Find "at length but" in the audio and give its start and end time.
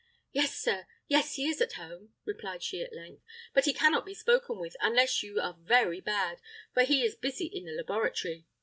2.81-3.65